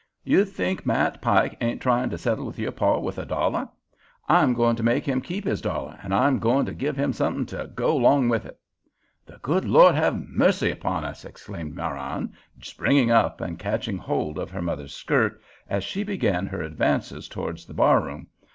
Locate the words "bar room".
17.75-18.25